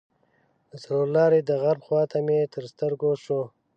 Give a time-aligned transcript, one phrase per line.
[0.69, 3.41] د څلور لارې د غرب خواته مې تر سترګو شو.